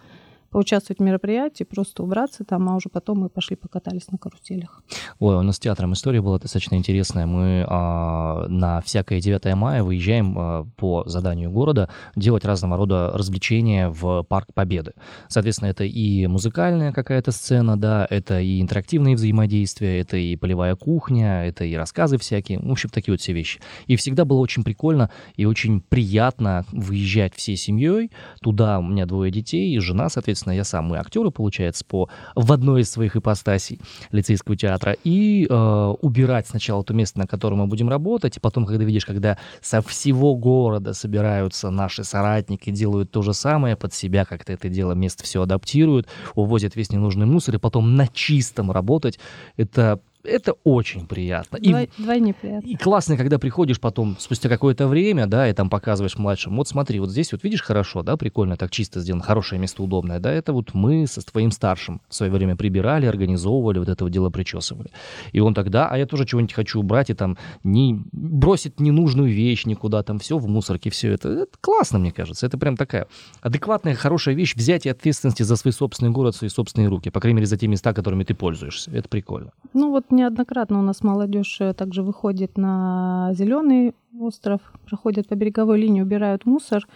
[0.53, 4.83] поучаствовать в мероприятии, просто убраться там, а уже потом мы пошли покатались на каруселях.
[5.19, 7.27] Ой, у нас с театром история была достаточно интересная.
[7.27, 13.88] Мы а, на всякое 9 мая выезжаем а, по заданию города делать разного рода развлечения
[13.88, 14.93] в Парк Победы.
[15.29, 21.47] Соответственно, это и музыкальная какая-то сцена, да, это и интерактивные взаимодействия, это и полевая кухня,
[21.47, 23.61] это и рассказы всякие, в общем, такие вот все вещи.
[23.87, 28.11] И всегда было очень прикольно и очень приятно выезжать всей семьей.
[28.43, 32.09] Туда у меня двое детей и жена, соответственно, соответственно, я сам, мы актеры, получается, по,
[32.35, 37.59] в одной из своих ипостасей лицейского театра, и э, убирать сначала то место, на котором
[37.59, 43.11] мы будем работать, и потом, когда видишь, когда со всего города собираются наши соратники, делают
[43.11, 47.55] то же самое под себя, как-то это дело, место все адаптируют, увозят весь ненужный мусор,
[47.55, 49.18] и потом на чистом работать,
[49.57, 51.59] это это очень приятно.
[51.59, 52.67] Двой, и, двойне приятно.
[52.67, 57.01] И классно, когда приходишь потом, спустя какое-то время, да, и там показываешь младшим, вот смотри,
[57.01, 60.53] вот здесь вот видишь хорошо, да, прикольно, так чисто сделано, хорошее место удобное, да, это
[60.53, 64.91] вот мы со твоим старшим в свое время прибирали, организовывали, вот это вот дело причесывали.
[65.33, 69.67] И он тогда, а я тоже чего-нибудь хочу убрать, и там не бросить ненужную вещь
[69.67, 71.29] никуда, там все в мусорке, все это.
[71.29, 73.09] Это классно, мне кажется, это прям такая
[73.41, 77.47] адекватная, хорошая вещь, взятие ответственности за свой собственный город, свои собственные руки, по крайней мере,
[77.47, 78.91] за те места, которыми ты пользуешься.
[78.93, 79.51] Это прикольно.
[79.73, 85.81] Ну вот неоднократно у нас молодежь э, также выходит на зеленый остров, проходят по береговой
[85.81, 86.87] линии, убирают мусор.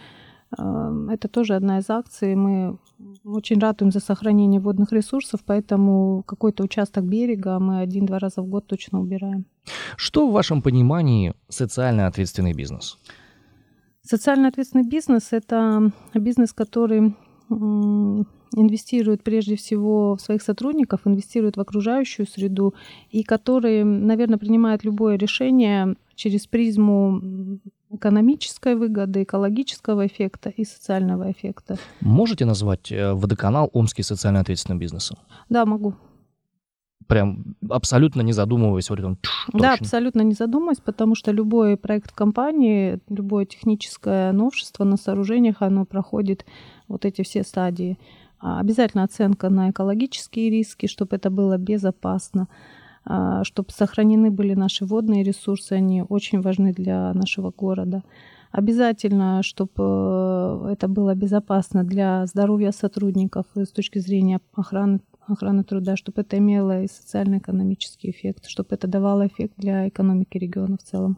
[0.57, 2.35] Эм, это тоже одна из акций.
[2.35, 2.77] Мы
[3.25, 8.67] очень ратуем за сохранение водных ресурсов, поэтому какой-то участок берега мы один-два раза в год
[8.67, 9.45] точно убираем.
[9.97, 12.97] Что в вашем понимании социально ответственный бизнес?
[14.01, 17.13] Социально ответственный бизнес– это бизнес, который
[18.53, 22.73] инвестирует прежде всего в своих сотрудников, инвестирует в окружающую среду
[23.11, 27.21] и который, наверное, принимает любое решение через призму
[27.89, 31.77] экономической выгоды, экологического эффекта и социального эффекта.
[32.01, 35.17] Можете назвать э, водоканал Омский социально ответственным бизнесом?
[35.49, 35.93] Да, могу.
[37.07, 39.17] Прям абсолютно не задумываясь, вот там,
[39.53, 45.61] Да, абсолютно не задумываясь, потому что любой проект в компании, любое техническое новшество на сооружениях,
[45.61, 46.45] оно проходит
[46.89, 47.97] вот эти все стадии.
[48.39, 52.47] А, обязательно оценка на экологические риски, чтобы это было безопасно,
[53.05, 58.03] а, чтобы сохранены были наши водные ресурсы, они очень важны для нашего города.
[58.51, 65.97] Обязательно, чтобы э, это было безопасно для здоровья сотрудников с точки зрения охраны, охраны труда,
[65.97, 71.17] чтобы это имело и социально-экономический эффект, чтобы это давало эффект для экономики региона в целом.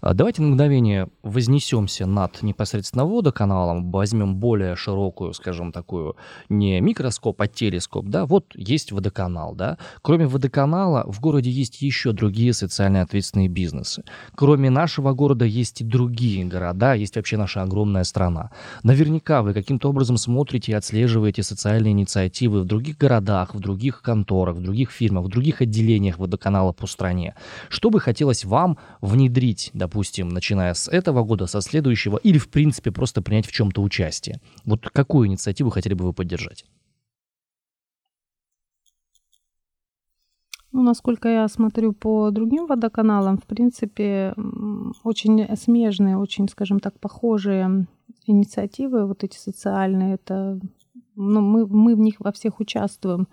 [0.00, 6.16] А, давайте на мгновение вознесемся над непосредственно водоканалом, возьмем более широкую, скажем, такую,
[6.48, 9.78] не микроскоп, а телескоп, да, вот есть водоканал, да.
[10.02, 14.04] Кроме водоканала в городе есть еще другие социально ответственные бизнесы.
[14.34, 18.50] Кроме нашего города есть и другие города, есть вообще наша огромная страна.
[18.82, 24.56] Наверняка вы каким-то образом смотрите и отслеживаете социальные инициативы в других городах, в других конторах,
[24.56, 27.34] в других фирмах, в других отделениях водоканала по стране.
[27.68, 32.48] Что бы хотелось вам внедрить внедрить, допустим, начиная с этого года, со следующего, или, в
[32.48, 34.40] принципе, просто принять в чем-то участие?
[34.64, 36.64] Вот какую инициативу хотели бы вы поддержать?
[40.72, 44.34] Ну, насколько я смотрю по другим водоканалам, в принципе,
[45.04, 47.86] очень смежные, очень, скажем так, похожие
[48.26, 50.60] инициативы, вот эти социальные, это,
[51.16, 53.26] ну, мы, мы в них во всех участвуем.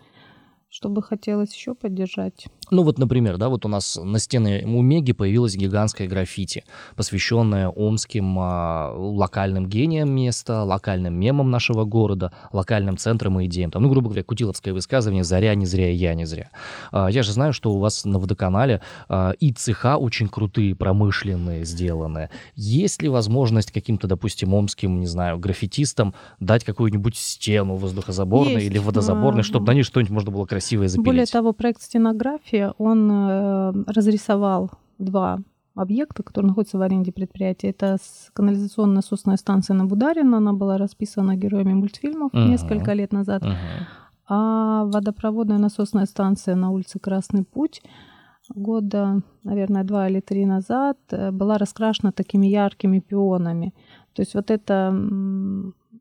[0.70, 2.48] Что бы хотелось еще поддержать?
[2.70, 6.64] Ну вот, например, да, вот у нас на стене у Меги появилась гигантская граффити,
[6.96, 13.72] посвященная омским а, локальным гениям места, локальным мемам нашего города, локальным центрам и идеям.
[13.72, 16.50] Там, ну, грубо говоря, кутиловское высказывание «Заря не зря, я не зря».
[16.92, 21.64] А, я же знаю, что у вас на водоканале а, и цеха очень крутые, промышленные,
[21.64, 22.30] сделаны.
[22.56, 28.68] Есть ли возможность каким-то, допустим, омским, не знаю, граффитистам дать какую-нибудь стену воздухозаборной Есть.
[28.68, 31.06] или водозаборной, чтобы на ней что-нибудь можно было красивое запилить?
[31.06, 35.40] Более того, проект «Стенография», он э, разрисовал два
[35.76, 37.70] объекта, которые находятся в аренде предприятия.
[37.70, 42.50] Это с- канализационно-насосная станция на Бударина, она была расписана героями мультфильмов Мгм.
[42.52, 43.44] несколько лет назад.
[43.44, 43.56] Мгм.
[44.30, 47.82] А водопроводная насосная станция на улице Красный Путь
[48.56, 53.74] года, наверное, два или три назад э, была раскрашена такими яркими пионами.
[54.14, 54.92] То есть вот это,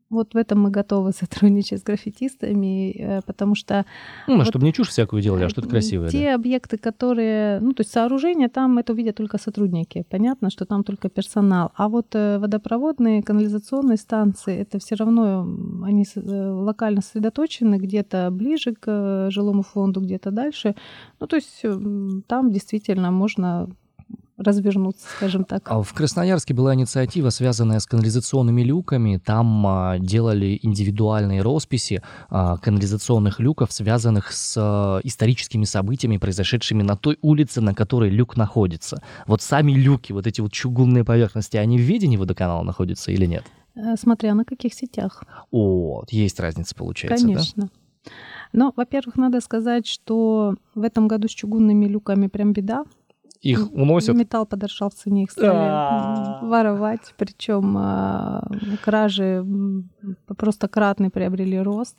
[0.09, 3.85] вот в этом мы готовы сотрудничать с граффитистами, э, потому что
[4.27, 6.09] Ну, Вот, чтобы не чушь всякую делали, а что-то красивое.
[6.09, 6.35] те да.
[6.35, 10.05] объекты, которые, ну, то есть сооружения, там это увидят только сотрудники.
[10.09, 11.71] Понятно, что там только персонал.
[11.75, 15.47] А вот э, водопроводные, канализационные станции, это все равно
[15.83, 20.75] они э, локально сосредоточены где-то ближе к жилому фонду, где-то дальше.
[21.19, 21.63] Ну, то есть
[22.27, 23.69] там действительно можно
[24.37, 25.63] развернуться, скажем так.
[25.65, 29.17] А В Красноярске была инициатива, связанная с канализационными люками.
[29.17, 37.17] Там а, делали индивидуальные росписи а, канализационных люков, связанных с историческими событиями, произошедшими на той
[37.21, 39.01] улице, на которой люк находится.
[39.25, 43.43] Вот сами люки, вот эти вот чугунные поверхности, они в ведении водоканала находятся или нет?
[43.75, 45.23] Э, Смотря на каких сетях.
[45.51, 47.33] О, есть разница получается, да?
[47.33, 47.69] Конечно.
[48.53, 52.85] Но, во-первых, надо сказать, что в этом году с чугунными люками прям беда.
[53.41, 54.15] Их уносят.
[54.15, 56.39] Металл подорожал в цене, их стали А.
[56.41, 57.13] воровать.
[57.17, 57.77] Причем
[58.83, 59.89] кражи м,
[60.37, 61.97] просто кратный приобрели рост.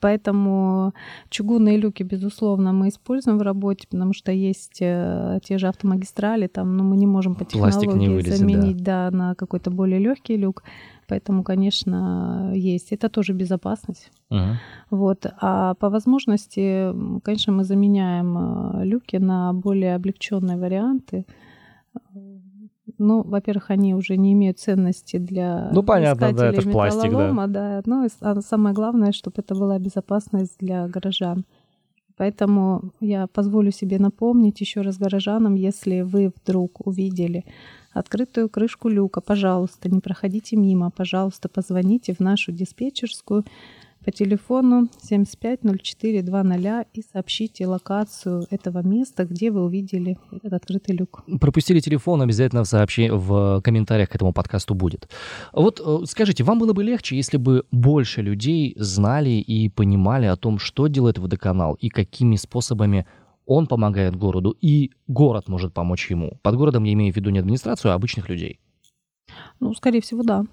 [0.00, 0.92] Поэтому
[1.28, 6.76] чугунные люки, безусловно, мы используем в работе, потому что есть э, те же автомагистрали, там,
[6.76, 8.36] но мы не можем по Пластик не технологии вылезет, да.
[8.36, 10.62] заменить да, на какой-то более легкий люк.
[11.08, 12.92] Поэтому, конечно, есть.
[12.92, 14.10] Это тоже безопасность.
[14.30, 14.58] Мгм.
[14.90, 15.26] Вот.
[15.40, 21.24] А по возможности, конечно, мы заменяем э, люки на более облегченные варианты.
[22.98, 27.46] Ну, во-первых, они уже не имеют ценности для Ну, понятно, да, это пластик, да.
[27.46, 27.82] да.
[27.86, 31.44] Ну, и а самое главное, чтобы это была безопасность для горожан.
[32.16, 37.44] Поэтому я позволю себе напомнить еще раз горожанам, если вы вдруг увидели
[37.92, 43.44] открытую крышку люка, пожалуйста, не проходите мимо, пожалуйста, позвоните в нашу диспетчерскую
[44.08, 51.22] по телефону 750420 и сообщите локацию этого места, где вы увидели этот открытый люк.
[51.38, 55.10] Пропустили телефон, обязательно в, сообщи- в комментариях к этому подкасту будет.
[55.52, 60.36] Вот э, скажите, вам было бы легче, если бы больше людей знали и понимали о
[60.36, 63.06] том, что делает водоканал и какими способами
[63.44, 66.38] он помогает городу, и город может помочь ему.
[66.40, 68.58] Под городом я имею в виду не администрацию, а обычных людей.
[69.60, 70.46] Ну, скорее всего, да.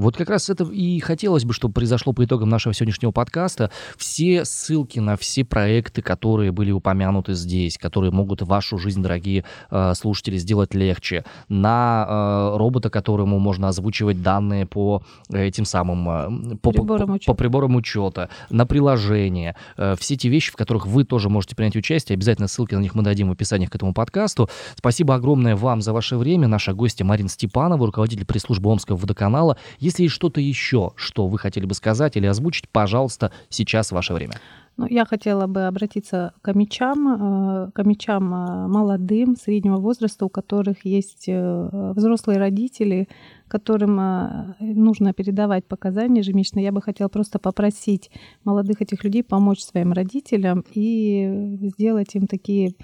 [0.00, 3.70] Вот как раз это и хотелось бы, чтобы произошло по итогам нашего сегодняшнего подкаста.
[3.98, 9.92] Все ссылки на все проекты, которые были упомянуты здесь, которые могут вашу жизнь, дорогие э,
[9.94, 16.70] слушатели, сделать легче, на э, робота, которому можно озвучивать данные по этим самым э, по,
[16.70, 21.28] приборам по, по приборам учета, на приложение, э, все те вещи, в которых вы тоже
[21.28, 22.14] можете принять участие.
[22.14, 24.48] Обязательно ссылки на них мы дадим в описании к этому подкасту.
[24.76, 26.48] Спасибо огромное вам за ваше время.
[26.48, 29.58] Наша гостья Марина Степанова, руководитель пресс-службы Омского водоканала.
[29.78, 34.34] Если есть что-то еще, что вы хотели бы сказать или озвучить, пожалуйста, сейчас ваше время.
[34.80, 40.30] Ну, я хотела бы обратиться к мечам, э, к мечам э, молодым, среднего возраста, у
[40.30, 43.06] которых есть э, взрослые родители,
[43.46, 46.60] которым нужно передавать показания ежемесячно.
[46.60, 48.10] Я бы хотела просто попросить
[48.44, 52.74] молодых этих людей помочь своим родителям и сделать им такие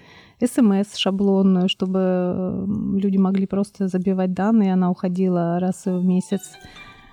[0.45, 6.43] смс шаблонную, чтобы люди могли просто забивать данные, она уходила раз в месяц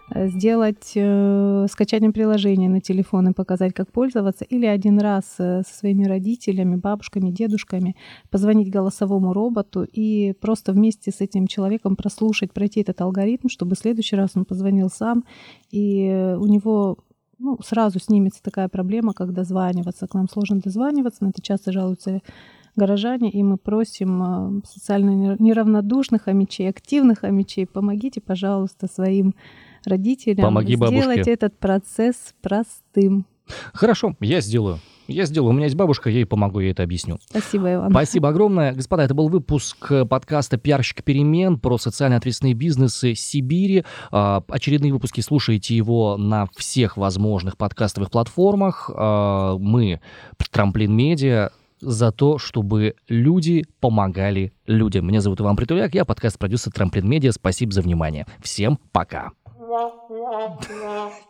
[0.09, 5.77] сделать э, скачание приложения на телефон и показать, как пользоваться, или один раз э, со
[5.77, 7.95] своими родителями, бабушками, дедушками
[8.29, 13.79] позвонить голосовому роботу и просто вместе с этим человеком прослушать, пройти этот алгоритм, чтобы в
[13.79, 15.23] следующий раз он позвонил сам,
[15.71, 16.97] и у него
[17.39, 20.07] ну, сразу снимется такая проблема, как дозваниваться.
[20.07, 22.21] К нам сложно дозваниваться, на это часто жалуются
[22.75, 29.35] горожане, и мы просим э, социально неравнодушных амичей, активных амичей, помогите, пожалуйста, своим
[29.85, 31.31] родителям Помоги сделать бабушке.
[31.31, 33.25] этот процесс простым.
[33.73, 34.79] Хорошо, я сделаю.
[35.07, 35.49] Я сделаю.
[35.49, 37.17] У меня есть бабушка, я ей помогу, я это объясню.
[37.29, 37.91] Спасибо, Иван.
[37.91, 38.73] Спасибо огромное.
[38.73, 43.83] Господа, это был выпуск подкаста «Пиарщик перемен» про социально ответственные бизнесы Сибири.
[44.11, 48.89] А, очередные выпуски слушайте его на всех возможных подкастовых платформах.
[48.95, 49.99] А, мы,
[50.51, 51.49] Трамплин Медиа,
[51.81, 55.05] за то, чтобы люди помогали людям.
[55.05, 57.33] Меня зовут Иван Притуляк, я подкаст-продюсер Трамплин Медиа.
[57.33, 58.25] Спасибо за внимание.
[58.41, 59.31] Всем пока.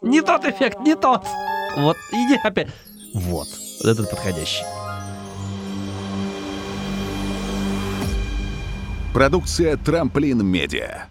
[0.01, 1.25] Не тот эффект, не тот.
[1.77, 2.67] Вот, иди опять.
[3.13, 3.47] Вот,
[3.83, 4.63] этот подходящий.
[9.13, 11.07] Продукция «Трамплин Медиа».